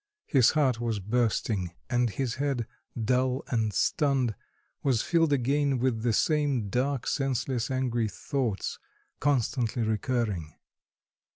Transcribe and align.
His 0.25 0.49
heart 0.57 0.79
was 0.81 0.99
bursting 0.99 1.73
and 1.87 2.09
his 2.09 2.37
head, 2.41 2.65
dull 2.99 3.43
and 3.49 3.71
stunned, 3.71 4.33
was 4.81 5.03
filled 5.03 5.31
again 5.31 5.77
with 5.77 6.01
the 6.01 6.11
same 6.11 6.69
dark 6.69 7.05
senseless 7.05 7.69
angry 7.69 8.07
thoughts, 8.09 8.79
constantly 9.19 9.83
recurring. 9.83 10.55